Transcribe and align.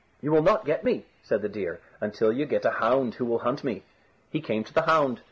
"You 0.19 0.31
will 0.31 0.41
not 0.41 0.65
get 0.65 0.83
me," 0.83 1.05
said 1.21 1.43
the 1.43 1.47
deer, 1.47 1.79
"until 2.01 2.33
you 2.33 2.47
get 2.47 2.65
a 2.65 2.71
hound 2.71 3.13
who 3.13 3.25
will 3.25 3.37
hunt 3.37 3.63
me." 3.63 3.83
He 4.31 4.41
came 4.41 4.63
to 4.63 4.73
the 4.73 4.81
hound. 4.81 5.19